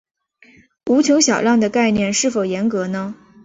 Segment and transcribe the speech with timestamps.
[0.89, 3.13] 无穷小量的概念是否严格呢？